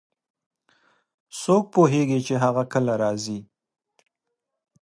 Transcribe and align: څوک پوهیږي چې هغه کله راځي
څوک 1.41 1.63
پوهیږي 1.73 2.19
چې 2.27 2.33
هغه 2.43 2.63
کله 2.73 2.93
راځي 3.03 3.39